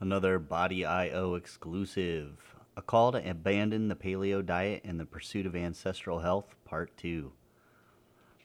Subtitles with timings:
[0.00, 2.54] Another Body IO exclusive.
[2.76, 7.32] A call to abandon the paleo diet in the pursuit of ancestral health, part 2.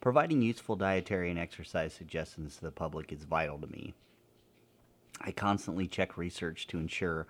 [0.02, 3.94] Providing useful dietary and exercise suggestions to the public is vital to me.
[5.22, 7.28] I constantly check research to ensure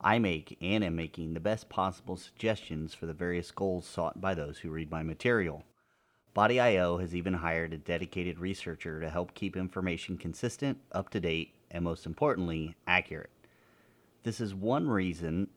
[0.00, 4.32] I make and am making the best possible suggestions for the various goals sought by
[4.32, 5.64] those who read my material.
[6.32, 11.52] Body.io has even hired a dedicated researcher to help keep information consistent, up to date,
[11.70, 13.28] and most importantly, accurate.
[14.26, 15.50] This is one reason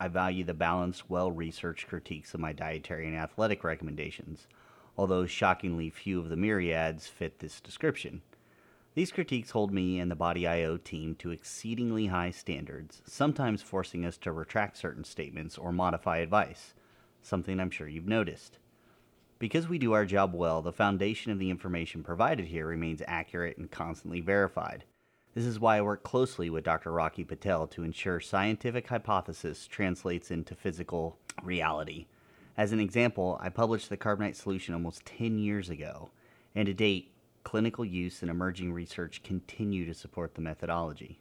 [0.00, 4.48] I value the balanced, well researched critiques of my dietary and athletic recommendations,
[4.96, 8.22] although shockingly few of the myriads fit this description.
[8.94, 14.16] These critiques hold me and the Body.io team to exceedingly high standards, sometimes forcing us
[14.16, 16.72] to retract certain statements or modify advice,
[17.20, 18.58] something I'm sure you've noticed.
[19.38, 23.58] Because we do our job well, the foundation of the information provided here remains accurate
[23.58, 24.84] and constantly verified.
[25.34, 26.92] This is why I work closely with Dr.
[26.92, 32.06] Rocky Patel to ensure scientific hypothesis translates into physical reality.
[32.56, 36.10] As an example, I published the Carb Nite solution almost 10 years ago,
[36.54, 37.10] and to date,
[37.42, 41.18] clinical use and emerging research continue to support the methodology.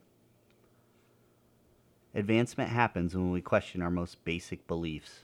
[2.14, 5.24] Advancement happens when we question our most basic beliefs.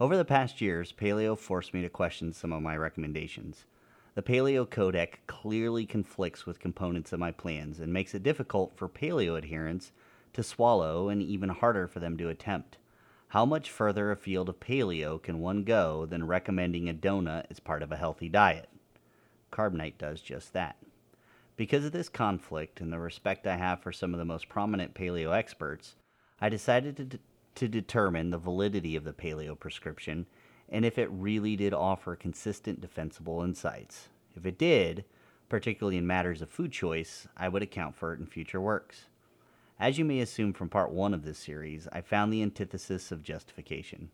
[0.00, 3.66] Over the past years, paleo forced me to question some of my recommendations.
[4.14, 8.88] The Paleo Codex clearly conflicts with components of my plans and makes it difficult for
[8.88, 9.92] paleo adherents
[10.32, 12.76] to swallow and even harder for them to attempt.
[13.28, 17.84] How much further afield of paleo can one go than recommending a donut as part
[17.84, 18.68] of a healthy diet?
[19.52, 20.76] Carb Nite does just that.
[21.54, 24.92] Because of this conflict and the respect I have for some of the most prominent
[24.92, 25.94] paleo experts,
[26.40, 27.18] I decided to,
[27.54, 30.26] to determine the validity of the paleo prescription
[30.70, 34.08] and if it really did offer consistent defensible insights.
[34.36, 35.04] If it did,
[35.48, 39.06] particularly in matters of food choice, I would account for it in future works.
[39.80, 43.22] As you may assume from part one of this series, I found the antithesis of
[43.22, 44.10] justification.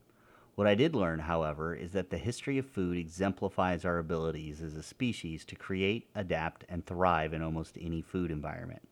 [0.54, 4.74] What I did learn, however, is that the history of food exemplifies our abilities as
[4.74, 8.88] a species to create, adapt, and thrive in almost any food environment.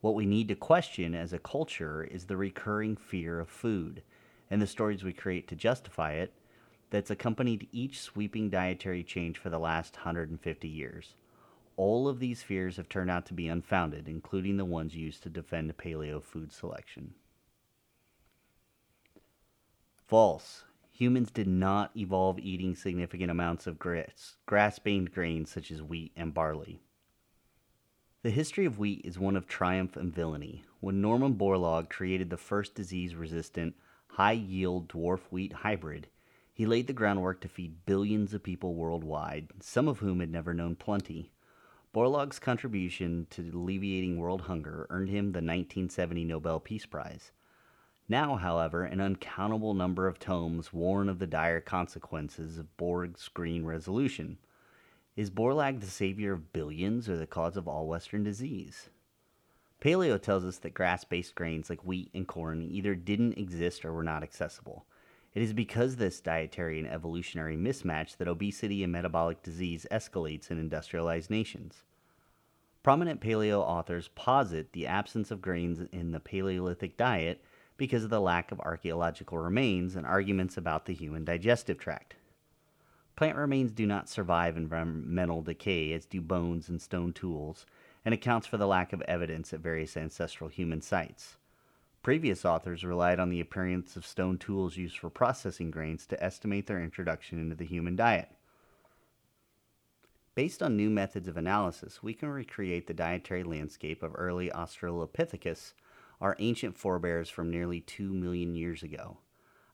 [0.00, 4.02] What we need to question as a culture is the recurring fear of food
[4.50, 6.32] and the stories we create to justify it
[6.92, 11.14] that's accompanied each sweeping dietary change for the last 150 years.
[11.78, 15.30] All of these fears have turned out to be unfounded, including the ones used to
[15.30, 17.14] defend paleo food selection.
[20.06, 20.64] False.
[20.90, 26.34] Humans did not evolve eating significant amounts of grass, grass-based grains such as wheat and
[26.34, 26.82] barley.
[28.22, 30.62] The history of wheat is one of triumph and villainy.
[30.80, 33.76] When Norman Borlaug created the first disease-resistant,
[34.08, 36.08] high-yield dwarf wheat hybrid,
[36.54, 40.52] he laid the groundwork to feed billions of people worldwide, some of whom had never
[40.52, 41.32] known plenty.
[41.94, 47.32] Borlaug's contribution to alleviating world hunger earned him the 1970 Nobel Peace Prize.
[48.08, 53.64] Now, however, an uncountable number of tomes warn of the dire consequences of Borlaug's green
[53.64, 54.38] revolution.
[55.16, 58.90] Is Borlaug the savior of billions or the cause of all Western disease?
[59.80, 63.92] Paleo tells us that grass based grains like wheat and corn either didn't exist or
[63.92, 64.86] were not accessible.
[65.34, 70.58] It is because this dietary and evolutionary mismatch that obesity and metabolic disease escalates in
[70.58, 71.84] industrialized nations.
[72.82, 77.42] Prominent paleo authors posit the absence of grains in the Paleolithic diet
[77.76, 82.16] because of the lack of archaeological remains and arguments about the human digestive tract.
[83.16, 87.66] Plant remains do not survive environmental decay as do bones and stone tools,
[88.04, 91.36] and accounts for the lack of evidence at various ancestral human sites.
[92.02, 96.66] Previous authors relied on the appearance of stone tools used for processing grains to estimate
[96.66, 98.28] their introduction into the human diet.
[100.34, 105.74] Based on new methods of analysis, we can recreate the dietary landscape of early Australopithecus,
[106.20, 109.18] our ancient forebears from nearly 2 million years ago.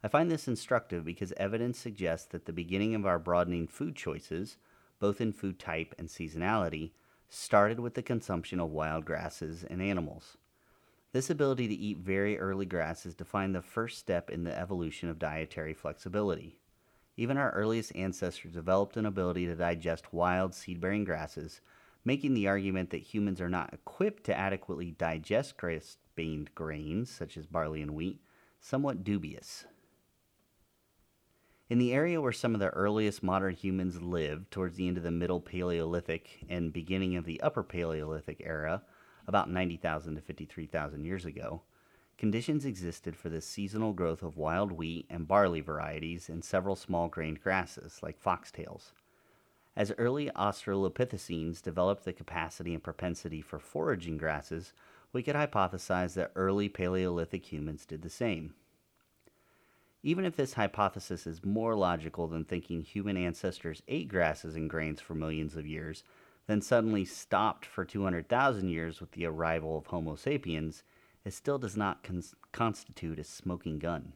[0.05, 4.59] I find this instructive because evidence suggests that the beginning of our broadening food choices,
[4.99, 6.91] both in food type and seasonality,
[7.31, 10.37] started with the consumption of wild grasses and animals.
[11.13, 15.19] This ability to eat very early grasses defined the first step in the evolution of
[15.19, 16.61] dietary flexibility.
[17.17, 21.63] Even our earliest ancestors developed an ability to digest wild seed bearing grasses,
[22.05, 27.37] making the argument that humans are not equipped to adequately digest grass based grains, such
[27.37, 28.21] as barley and wheat,
[28.61, 29.65] somewhat dubious.
[31.71, 35.03] In the area where some of the earliest modern humans lived, towards the end of
[35.03, 38.83] the Middle Paleolithic and beginning of the Upper Paleolithic era,
[39.29, 41.61] about 90,000 to 53,000 years ago,
[42.17, 47.09] conditions existed for the seasonal growth of wild wheat and barley varieties and several small
[47.09, 48.93] grained grasses, like foxtails.
[49.77, 54.73] As early Australopithecines developed the capacity and propensity for foraging grasses,
[55.13, 58.55] we could hypothesize that early Paleolithic humans did the same.
[60.03, 65.01] Even if this hypothesis is more logical than thinking human ancestors ate grasses and grains
[65.01, 66.03] for millions of years,
[66.49, 70.83] then suddenly stopped for 200,000 years with the arrival of Homo sapiens,
[71.23, 74.15] it still does not cons- constitute a smoking gun.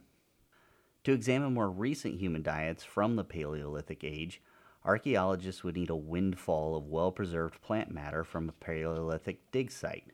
[1.04, 4.40] To examine more recent human diets from the Paleolithic age,
[4.82, 10.06] archaeologists would need a windfall of well preserved plant matter from a Paleolithic dig site.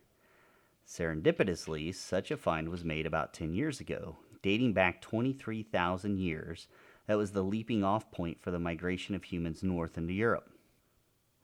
[0.85, 6.67] Serendipitously, such a find was made about 10 years ago, dating back 23,000 years.
[7.07, 10.51] That was the leaping off point for the migration of humans north into Europe.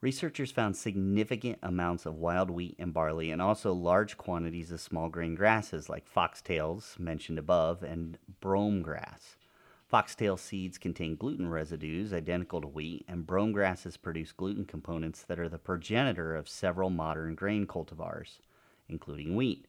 [0.04, 5.08] Researchers found significant amounts of wild wheat and barley and also large quantities of small
[5.08, 9.38] grain grasses like foxtails, mentioned above, and brome grass.
[9.86, 15.40] Foxtail seeds contain gluten residues identical to wheat, and brome grasses produce gluten components that
[15.40, 18.40] are the progenitor of several modern grain cultivars,
[18.90, 19.66] including wheat.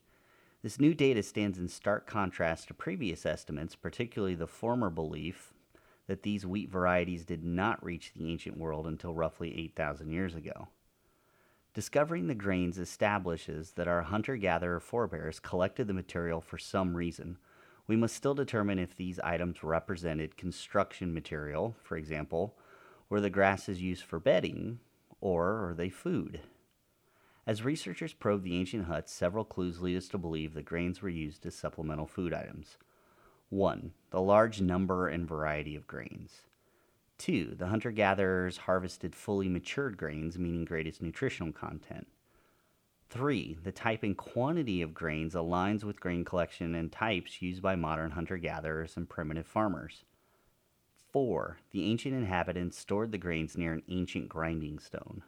[0.62, 5.54] This new data stands in stark contrast to previous estimates, particularly the former belief
[6.08, 10.68] that these wheat varieties did not reach the ancient world until roughly 8,000 years ago.
[11.74, 17.38] Discovering the grains establishes that our hunter gatherer forebears collected the material for some reason.
[17.86, 22.58] We must still determine if these items represented construction material, for example,
[23.10, 24.80] were the grasses used for bedding,
[25.20, 26.40] or are they food?
[27.46, 31.10] As researchers probe the ancient huts, several clues lead us to believe the grains were
[31.10, 32.78] used as supplemental food items.
[33.56, 33.94] 1.
[34.10, 36.42] The large number and variety of grains.
[37.20, 37.56] 2.
[37.58, 42.08] The hunter gatherers harvested fully matured grains, meaning greatest nutritional content.
[43.10, 43.58] 3.
[43.64, 48.12] The type and quantity of grains aligns with grain collection and types used by modern
[48.12, 50.04] hunter gatherers and primitive farmers.
[51.14, 51.58] 4.
[51.72, 55.24] The ancient inhabitants stored the grains near an ancient grinding stone.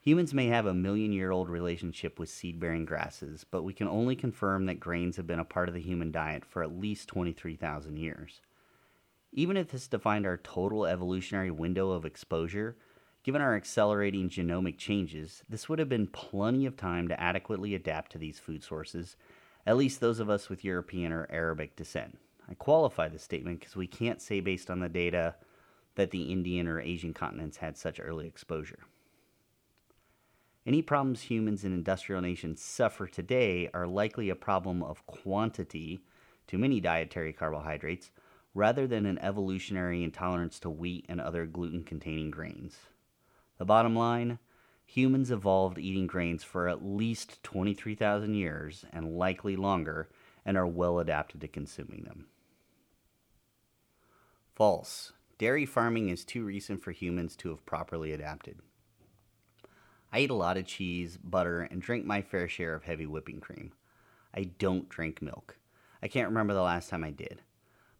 [0.00, 3.88] Humans may have a million year old relationship with seed bearing grasses, but we can
[3.88, 7.08] only confirm that grains have been a part of the human diet for at least
[7.08, 8.40] 23,000 years.
[9.32, 12.76] Even if this defined our total evolutionary window of exposure,
[13.24, 18.12] given our accelerating genomic changes, this would have been plenty of time to adequately adapt
[18.12, 19.16] to these food sources,
[19.66, 22.16] at least those of us with European or Arabic descent.
[22.48, 25.34] I qualify this statement because we can't say based on the data
[25.96, 28.78] that the Indian or Asian continents had such early exposure.
[30.68, 36.02] Any problems humans in industrial nations suffer today are likely a problem of quantity,
[36.46, 38.10] too many dietary carbohydrates,
[38.52, 42.76] rather than an evolutionary intolerance to wheat and other gluten containing grains.
[43.56, 44.40] The bottom line
[44.84, 50.10] humans evolved eating grains for at least 23,000 years and likely longer
[50.44, 52.26] and are well adapted to consuming them.
[54.54, 55.14] False.
[55.38, 58.58] Dairy farming is too recent for humans to have properly adapted.
[60.12, 63.40] I eat a lot of cheese, butter, and drink my fair share of heavy whipping
[63.40, 63.72] cream.
[64.34, 65.58] I don't drink milk.
[66.02, 67.42] I can't remember the last time I did.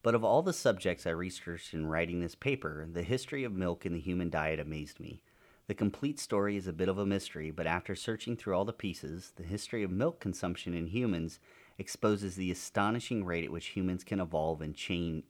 [0.02, 3.84] But of all the subjects I researched in writing this paper, the history of milk
[3.84, 5.20] in the human diet amazed me.
[5.66, 8.72] The complete story is a bit of a mystery, but after searching through all the
[8.72, 11.40] pieces, the history of milk consumption in humans
[11.76, 15.24] exposes the astonishing rate at which humans can evolve and change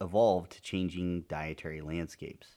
[0.00, 2.56] evolve to changing dietary landscapes.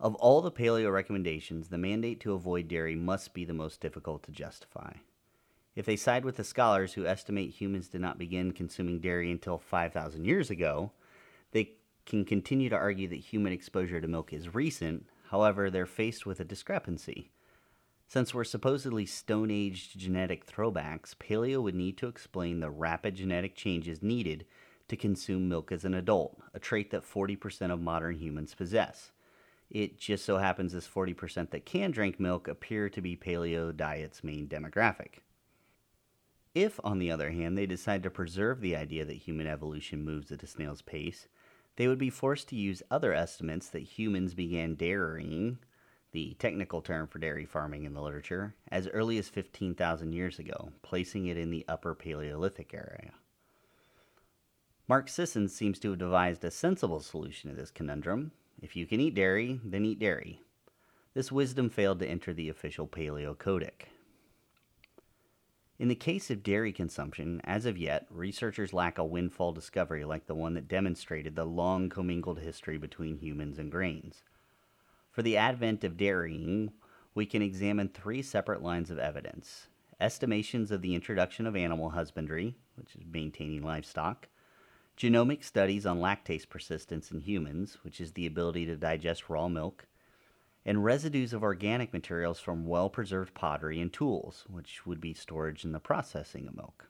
[0.00, 4.22] Of all the paleo recommendations, the mandate to avoid dairy must be the most difficult
[4.24, 4.92] to justify.
[5.74, 9.58] If they side with the scholars who estimate humans did not begin consuming dairy until
[9.58, 10.92] 5,000 years ago,
[11.50, 11.72] they
[12.06, 16.38] can continue to argue that human exposure to milk is recent, however, they're faced with
[16.38, 17.32] a discrepancy.
[18.06, 23.56] Since we're supposedly Stone Age genetic throwbacks, paleo would need to explain the rapid genetic
[23.56, 24.46] changes needed
[24.86, 29.10] to consume milk as an adult, a trait that 40% of modern humans possess.
[29.70, 34.24] It just so happens this 40% that can drink milk appear to be paleo diet's
[34.24, 35.20] main demographic.
[36.54, 40.32] If, on the other hand, they decide to preserve the idea that human evolution moves
[40.32, 41.28] at a snail's pace,
[41.76, 45.58] they would be forced to use other estimates that humans began dairying,
[46.12, 50.72] the technical term for dairy farming in the literature, as early as 15,000 years ago,
[50.82, 53.12] placing it in the Upper Paleolithic area.
[54.88, 59.00] Mark Sisson seems to have devised a sensible solution to this conundrum, if you can
[59.00, 60.40] eat dairy, then eat dairy.
[61.14, 63.86] This wisdom failed to enter the official Paleo Codex.
[65.78, 70.26] In the case of dairy consumption, as of yet, researchers lack a windfall discovery like
[70.26, 74.24] the one that demonstrated the long commingled history between humans and grains.
[75.12, 76.72] For the advent of dairying,
[77.14, 79.68] we can examine three separate lines of evidence
[80.00, 84.28] estimations of the introduction of animal husbandry, which is maintaining livestock,
[84.98, 89.86] genomic studies on lactase persistence in humans, which is the ability to digest raw milk,
[90.66, 95.64] and residues of organic materials from well preserved pottery and tools, which would be storage
[95.64, 96.88] in the processing of milk.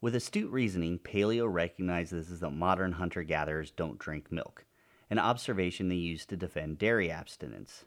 [0.00, 4.64] With astute reasoning, paleo recognizes that modern hunter gatherers don't drink milk,
[5.10, 7.84] an observation they use to defend dairy abstinence.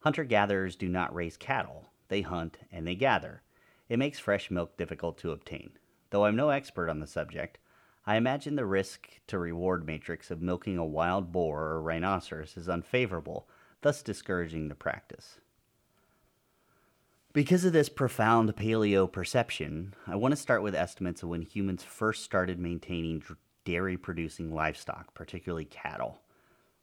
[0.00, 3.42] Hunter gatherers do not raise cattle, they hunt and they gather.
[3.90, 5.72] It makes fresh milk difficult to obtain.
[6.10, 7.58] Though I'm no expert on the subject,
[8.06, 12.68] I imagine the risk to reward matrix of milking a wild boar or rhinoceros is
[12.68, 13.48] unfavorable,
[13.80, 15.38] thus discouraging the practice.
[17.32, 21.82] Because of this profound paleo perception, I want to start with estimates of when humans
[21.82, 23.24] first started maintaining
[23.64, 26.20] dairy producing livestock, particularly cattle.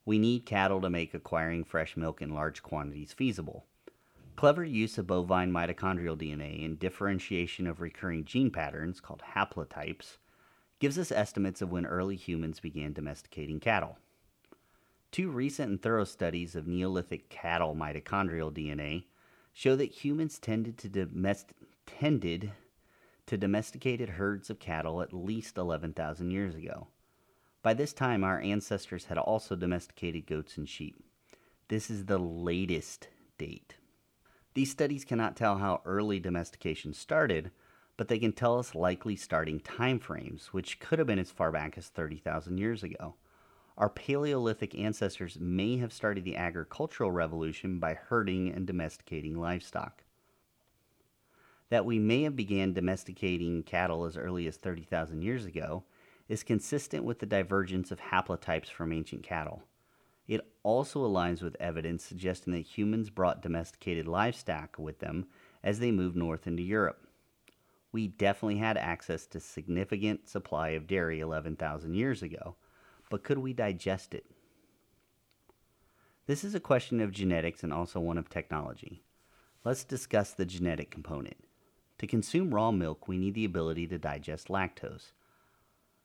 [0.06, 3.66] We need cattle to make acquiring fresh milk in large quantities feasible.
[4.36, 10.18] Clever use of bovine mitochondrial DNA and differentiation of recurring gene patterns, called haplotypes,
[10.82, 14.00] gives us estimates of when early humans began domesticating cattle.
[15.12, 19.06] Two recent and thorough studies of Neolithic cattle mitochondrial DNA
[19.54, 21.54] show that humans tended to, domest-
[21.86, 22.54] tended
[23.28, 26.88] to domesticated herds of cattle at least 11,000 years ago.
[27.62, 31.04] By this time, our ancestors had also domesticated goats and sheep.
[31.68, 33.08] This is the latest
[33.38, 33.76] date.
[34.56, 37.52] These studies cannot tell how early domestication started,
[38.02, 41.52] but they can tell us likely starting time frames, which could have been as far
[41.52, 43.14] back as 30,000 years ago.
[43.78, 50.04] Our Paleolithic ancestors may have started the agricultural revolution by herding and domesticating livestock.
[51.70, 55.84] That we may have began domesticating cattle as early as 30,000 years ago
[56.28, 59.62] is consistent with the divergence of haplotypes from ancient cattle.
[60.28, 65.28] It also aligns with evidence suggesting that humans brought domesticated livestock with them
[65.64, 67.06] as they moved north into Europe.
[67.92, 72.56] We definitely had access to significant supply of dairy 11,000 years ago,
[73.10, 74.26] but could we digest it?
[76.26, 79.04] This is a question of genetics and also one of technology.
[79.66, 81.38] Let's discuss the genetic component.
[81.98, 85.12] To consume raw milk, we need the ability to digest lactose.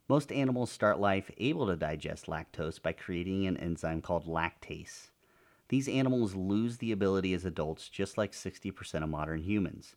[0.09, 5.11] Most animals start life able to digest lactose by creating an enzyme called lactase.
[5.69, 9.97] These animals lose the ability as adults, just like 60% of modern humans.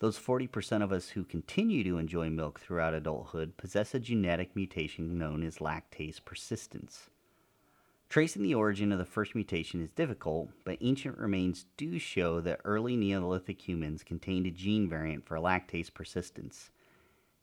[0.00, 5.18] Those 40% of us who continue to enjoy milk throughout adulthood possess a genetic mutation
[5.18, 7.10] known as lactase persistence.
[8.08, 12.62] Tracing the origin of the first mutation is difficult, but ancient remains do show that
[12.64, 16.70] early Neolithic humans contained a gene variant for lactase persistence.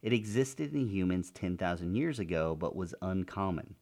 [0.02, 3.76] It existed in humans 10,000 years ago, but was uncommon.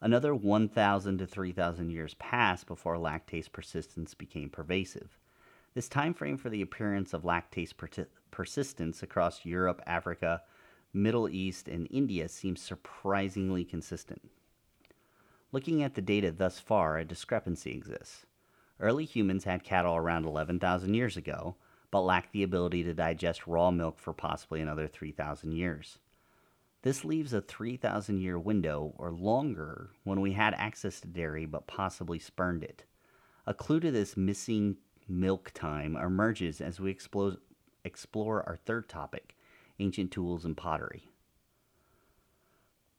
[0.00, 5.18] Another 1,000 to 3,000 years passed before lactase persistence became pervasive.
[5.78, 10.42] This time frame for the appearance of lactase per- persistence across Europe, Africa,
[10.92, 14.28] Middle East, and India seems surprisingly consistent.
[15.52, 18.26] Looking at the data thus far, a discrepancy exists.
[18.80, 21.54] Early humans had cattle around 11,000 years ago,
[21.92, 26.00] but lacked the ability to digest raw milk for possibly another 3,000 years.
[26.82, 31.68] This leaves a 3,000 year window or longer when we had access to dairy but
[31.68, 32.82] possibly spurned it.
[33.46, 34.78] A clue to this missing
[35.08, 37.36] milk time emerges as we explore,
[37.84, 39.34] explore our third topic
[39.80, 41.08] ancient tools and pottery.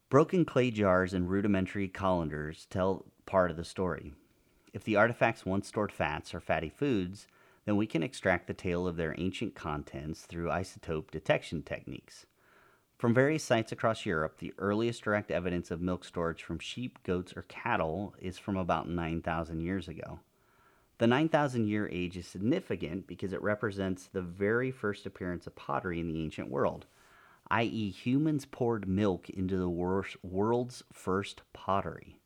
[0.09, 4.13] Broken clay jars and rudimentary colanders tell part of the story.
[4.73, 7.27] If the artifacts once stored fats or fatty foods,
[7.65, 12.25] then we can extract the tale of their ancient contents through isotope detection techniques.
[12.97, 17.33] From various sites across Europe, the earliest direct evidence of milk storage from sheep, goats,
[17.37, 20.19] or cattle is from about 9,000 years ago.
[20.99, 25.97] The 9,000 year age is significant because it represents the very first appearance of pottery
[25.97, 26.87] in the ancient world,
[27.49, 32.19] i.e., humans poured milk into the world's first pottery.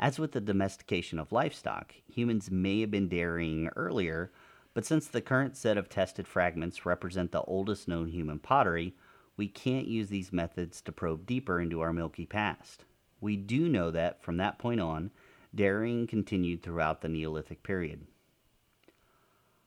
[0.00, 4.32] As with the domestication of livestock, humans may have been dairying earlier,
[4.74, 8.96] but since the current set of tested fragments represent the oldest known human pottery,
[9.36, 12.86] we can't use these methods to probe deeper into our milky past.
[13.20, 15.12] We do know that, from that point on,
[15.54, 18.06] dairying continued throughout the Neolithic period.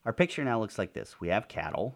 [0.05, 1.95] Our picture now looks like this we have cattle.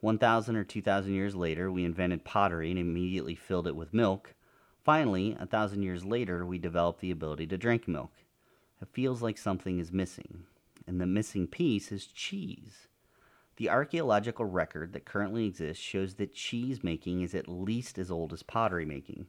[0.00, 4.34] 1,000 or 2,000 years later, we invented pottery and immediately filled it with milk.
[4.84, 8.12] Finally, a thousand years later, we developed the ability to drink milk.
[8.80, 10.44] It feels like something is missing
[10.86, 12.88] and the missing piece is cheese.
[13.56, 18.32] The archaeological record that currently exists shows that cheese making is at least as old
[18.32, 19.26] as pottery making.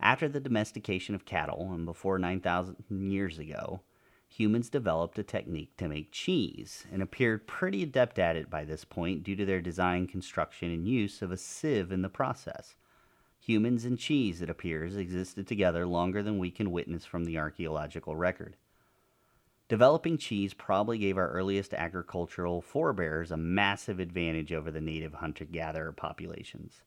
[0.00, 2.76] After the domestication of cattle and before 9,000
[3.10, 3.80] years ago,
[4.28, 8.84] humans developed a technique to make cheese and appeared pretty adept at it by this
[8.84, 12.74] point due to their design, construction, and use of a sieve in the process.
[13.40, 18.16] Humans and cheese, it appears, existed together longer than we can witness from the archaeological
[18.16, 18.56] record.
[19.68, 25.44] Developing cheese probably gave our earliest agricultural forebears a massive advantage over the native hunter
[25.44, 26.82] gatherer populations.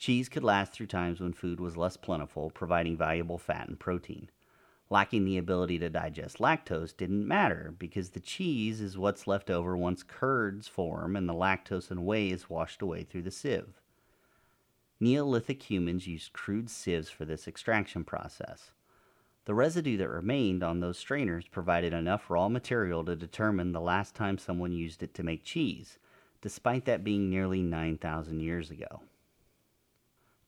[0.00, 4.30] Cheese could last through times when food was less plentiful, providing valuable fat and protein.
[4.88, 9.76] Lacking the ability to digest lactose didn't matter because the cheese is what's left over
[9.76, 13.78] once curds form and the lactose and whey is washed away through the sieve.
[15.00, 18.70] Neolithic humans used crude sieves for this extraction process.
[19.44, 24.14] The residue that remained on those strainers provided enough raw material to determine the last
[24.14, 25.98] time someone used it to make cheese,
[26.40, 29.02] despite that being nearly 9,000 years ago.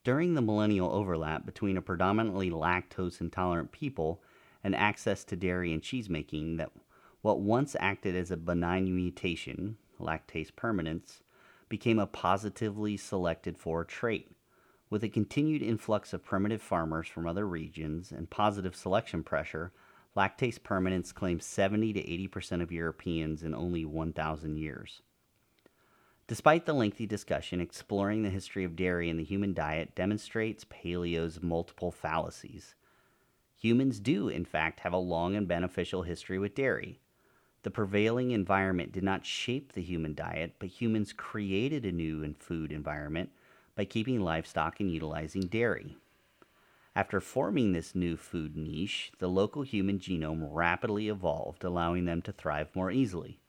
[0.04, 4.20] During the millennial overlap between a predominantly lactose intolerant people
[4.64, 6.72] and access to dairy and cheese making, that
[7.20, 11.22] what once acted as a benign mutation, lactase permanence,
[11.68, 14.30] became a positively selected for trait
[14.92, 19.72] with a continued influx of primitive farmers from other regions and positive selection pressure,
[20.14, 25.00] lactase permanence claims 70 to 80% of Europeans in only 1,000 years.
[26.32, 31.42] Despite the lengthy discussion, exploring the history of dairy in the human diet demonstrates paleo's
[31.42, 32.74] multiple fallacies.
[33.58, 37.00] Humans do, in fact, have a long and beneficial history with dairy.
[37.64, 42.34] The prevailing environment did not shape the human diet, but humans created a new and
[42.34, 43.28] food environment
[43.76, 45.98] by keeping livestock and utilizing dairy.
[46.96, 52.32] After forming this new food niche, the local human genome rapidly evolved, allowing them to
[52.32, 53.41] thrive more easily.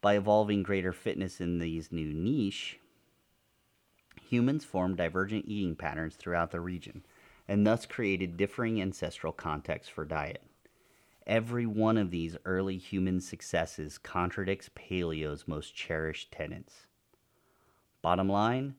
[0.00, 2.78] By evolving greater fitness in these new niche,
[4.22, 7.04] humans formed divergent eating patterns throughout the region
[7.46, 10.42] and thus created differing ancestral contexts for diet.
[11.26, 16.86] Every one of these early human successes contradicts paleo's most cherished tenets.
[18.02, 18.76] Bottom line,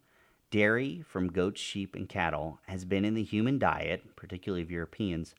[0.50, 5.36] Dairy from goats, sheep, and cattle has been in the human diet, particularly of Europeans,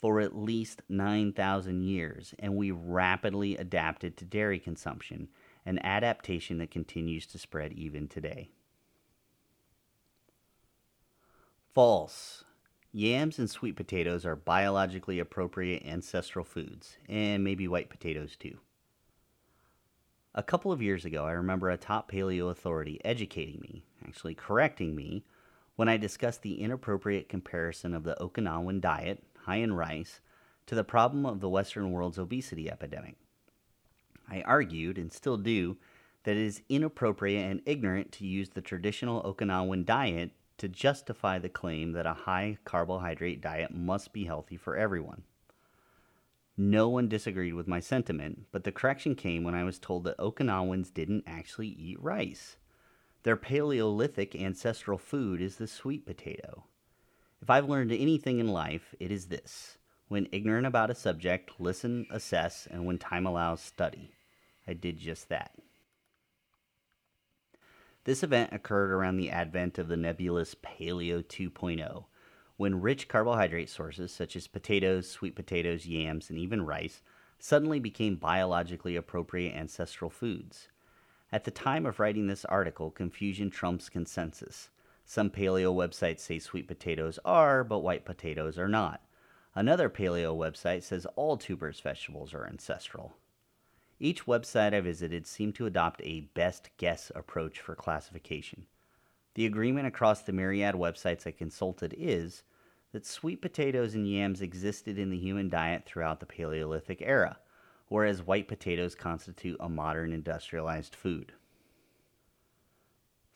[0.00, 5.28] for at least 9,000 years, and we rapidly adapted to dairy consumption,
[5.66, 8.50] an adaptation that continues to spread even today.
[11.74, 12.44] False.
[12.92, 18.58] Yams and sweet potatoes are biologically appropriate ancestral foods, and maybe white potatoes too.
[20.34, 24.94] A couple of years ago, I remember a top paleo authority educating me, actually correcting
[24.94, 25.24] me,
[25.76, 30.20] when I discussed the inappropriate comparison of the Okinawan diet, high in rice,
[30.66, 33.16] to the problem of the Western world's obesity epidemic.
[34.30, 35.78] I argued, and still do,
[36.24, 41.48] that it is inappropriate and ignorant to use the traditional Okinawan diet to justify the
[41.48, 45.22] claim that a high carbohydrate diet must be healthy for everyone.
[46.58, 50.18] No one disagreed with my sentiment, but the correction came when I was told that
[50.18, 52.56] Okinawans didn't actually eat rice.
[53.22, 56.64] Their Paleolithic ancestral food is the sweet potato.
[57.40, 62.06] If I've learned anything in life, it is this when ignorant about a subject, listen,
[62.10, 64.10] assess, and when time allows, study.
[64.66, 65.52] I did just that.
[68.04, 72.04] This event occurred around the advent of the nebulous Paleo 2.0
[72.56, 77.02] when rich carbohydrate sources such as potatoes, sweet potatoes, yams, and even rice
[77.38, 80.68] suddenly became biologically appropriate ancestral foods.
[81.30, 84.70] At the time of writing this article, confusion trumps consensus.
[85.10, 89.00] Some paleo websites say sweet potatoes are, but white potatoes are not.
[89.54, 93.16] Another paleo website says all tuberous vegetables are ancestral.
[93.98, 98.66] Each website I visited seemed to adopt a best guess approach for classification.
[99.32, 102.42] The agreement across the myriad websites I consulted is
[102.92, 107.38] that sweet potatoes and yams existed in the human diet throughout the Paleolithic era,
[107.88, 111.32] whereas white potatoes constitute a modern industrialized food.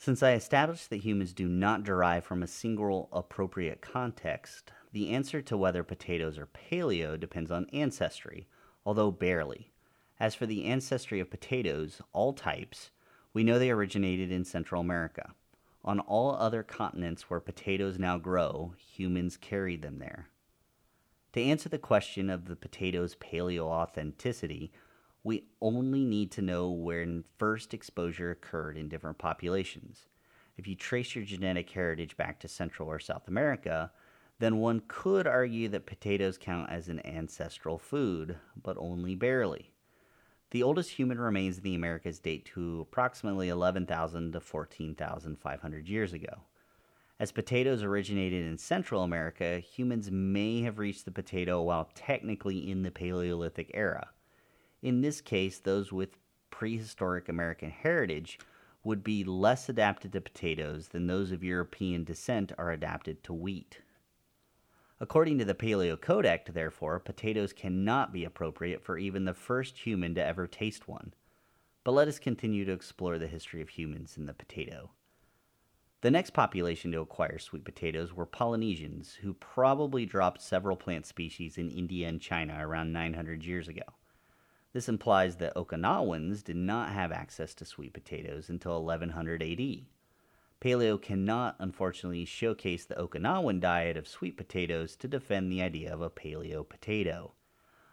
[0.05, 5.41] Since I established that humans do not derive from a single appropriate context, the answer
[5.43, 8.49] to whether potatoes are paleo depends on ancestry,
[8.85, 9.71] although barely.
[10.19, 12.91] As for the ancestry of potatoes, all types,
[13.33, 15.37] we know they originated in Central America.
[15.85, 20.27] On all other continents where potatoes now grow, humans carried them there.
[21.35, 24.73] To answer the question of the potato's paleo authenticity,
[25.25, 30.07] we only need to know when first exposure occurred in different populations.
[30.57, 33.93] If you trace your genetic heritage back to Central or South America,
[34.39, 39.71] then one could argue that potatoes count as an ancestral food, but only barely.
[40.51, 46.43] The oldest human remains in the Americas date to approximately 11,000 to 14,500 years ago.
[47.21, 52.83] As potatoes originated in Central America, humans may have reached the potato while technically in
[52.83, 54.09] the Paleolithic era.
[54.83, 56.19] In this case, those with
[56.51, 58.39] prehistoric American heritage
[58.85, 63.81] would be less adapted to potatoes than those of European descent are adapted to wheat.
[64.99, 70.15] According to the Paleo Codex, therefore, potatoes cannot be appropriate for even the first human
[70.17, 71.15] to ever taste one.
[71.85, 74.91] But let us continue to explore the history of humans and the potato.
[76.01, 81.59] The next population to acquire sweet potatoes were Polynesians, who probably dropped several plant species
[81.59, 83.83] in India and China around 900 years ago.
[84.73, 89.87] This implies that Okinawans did not have access to sweet potatoes until 1100 AD.
[90.63, 96.01] Paleo cannot, unfortunately, showcase the Okinawan diet of sweet potatoes to defend the idea of
[96.01, 97.35] a paleo potato.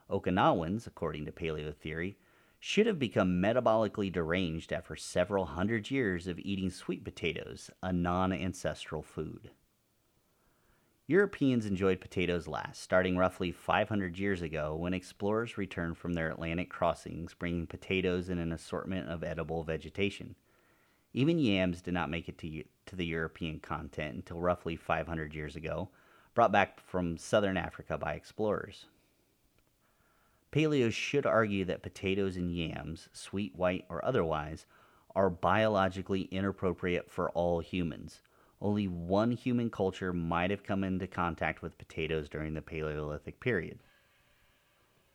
[0.10, 2.18] Okinawans, according to paleo theory,
[2.60, 8.32] should have become metabolically deranged after several hundred years of eating sweet potatoes, a non
[8.32, 9.52] ancestral food.
[11.10, 16.70] Europeans enjoyed potatoes last, starting roughly 500 years ago when explorers returned from their Atlantic
[16.70, 20.36] crossings bringing potatoes and an assortment of edible vegetation.
[21.12, 25.56] Even yams did not make it to, to the European continent until roughly 500 years
[25.56, 25.90] ago,
[26.36, 28.86] brought back from southern Africa by explorers.
[30.52, 34.68] Paleo should argue that potatoes and yams, sweet, white, or otherwise,
[35.16, 38.22] are biologically inappropriate for all humans.
[38.62, 43.80] Only one human culture might have come into contact with potatoes during the Paleolithic period.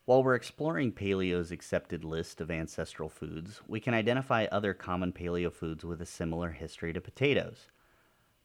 [0.07, 5.51] While we're exploring Paleo's accepted list of ancestral foods, we can identify other common Paleo
[5.51, 7.69] foods with a similar history to potatoes.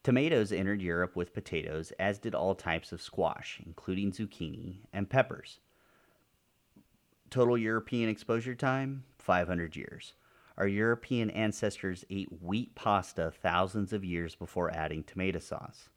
[0.02, 5.60] Tomatoes entered Europe with potatoes, as did all types of squash, including zucchini and peppers.
[7.30, 10.14] Total European exposure time 500 years.
[10.60, 15.88] Our European ancestors ate wheat pasta thousands of years before adding tomato sauce.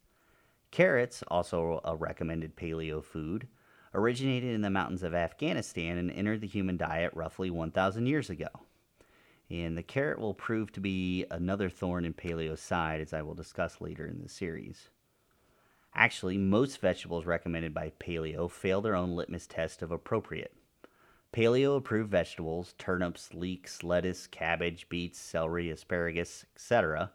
[0.71, 3.49] Carrots, also a recommended paleo food,
[3.93, 8.47] originated in the mountains of Afghanistan and entered the human diet roughly 1,000 years ago.
[9.49, 13.35] And the carrot will prove to be another thorn in paleo's side, as I will
[13.35, 14.87] discuss later in the series.
[15.93, 20.55] Actually, most vegetables recommended by paleo fail their own litmus test of appropriate.
[21.33, 27.11] Paleo approved vegetables, turnips, leeks, lettuce, cabbage, beets, celery, asparagus, etc.,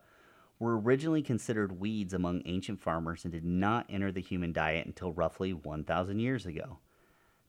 [0.58, 5.12] were originally considered weeds among ancient farmers and did not enter the human diet until
[5.12, 6.78] roughly 1,000 years ago.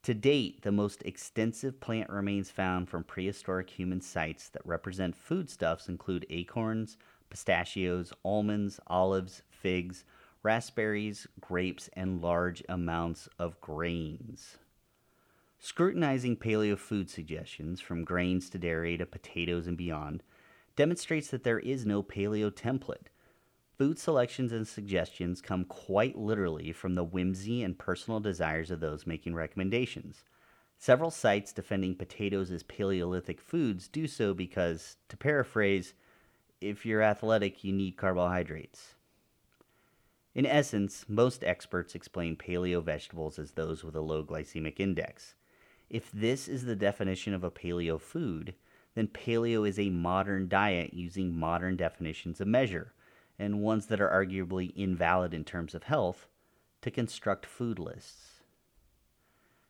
[0.03, 5.89] To date, the most extensive plant remains found from prehistoric human sites that represent foodstuffs
[5.89, 6.97] include acorns,
[7.31, 10.03] pistachios, almonds, olives, figs,
[10.43, 14.59] raspberries, grapes, and large amounts of grains.
[15.61, 20.23] Scrutinizing paleo food suggestions, from grains to dairy to potatoes and beyond,
[20.77, 23.07] demonstrates that there is no paleo template.
[23.77, 29.05] Food selections and suggestions come quite literally from the whimsy and personal desires of those
[29.05, 30.23] making recommendations.
[30.77, 35.93] Several sites defending potatoes as Paleolithic foods do so because, to paraphrase,
[36.61, 38.95] if you're athletic, you need carbohydrates.
[40.33, 45.35] In essence, most experts explain paleo vegetables as those with a low glycemic index.
[45.89, 48.53] If this is the definition of a paleo food,
[48.93, 52.93] then paleo is a modern diet using modern definitions of measure,
[53.39, 56.27] and ones that are arguably invalid in terms of health,
[56.81, 58.41] to construct food lists.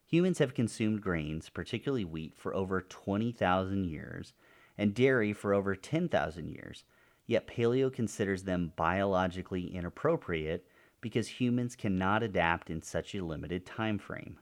[0.06, 4.32] Humans have consumed grains, particularly wheat, for over 20,000 years,
[4.76, 6.84] and dairy for over 10,000 years,
[7.26, 10.66] yet paleo considers them biologically inappropriate
[11.00, 14.38] because humans cannot adapt in such a limited time frame.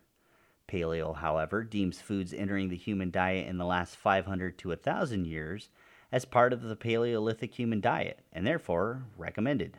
[0.69, 5.71] Paleo, however, deems foods entering the human diet in the last 500 to 1,000 years
[6.13, 9.79] as part of the Paleolithic human diet and therefore recommended.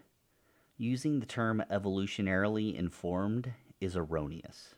[0.77, 4.75] Using the term evolutionarily informed is erroneous.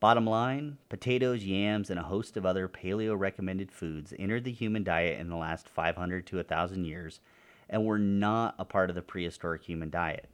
[0.00, 4.82] Bottom line potatoes, yams, and a host of other paleo recommended foods entered the human
[4.82, 7.20] diet in the last 500 to 1,000 years
[7.68, 10.28] and were not a part of the prehistoric human diet.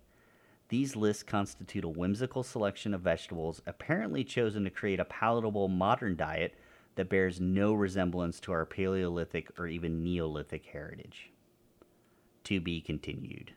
[0.69, 6.17] These lists constitute a whimsical selection of vegetables apparently chosen to create a palatable modern
[6.17, 6.55] diet
[6.97, 11.31] that bears no resemblance to our Paleolithic or even Neolithic heritage.
[12.45, 13.53] To be continued.